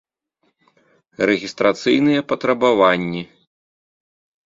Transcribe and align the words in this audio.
Рэгiстрацыйныя 1.29 2.21
патрабаваннi 2.29 3.23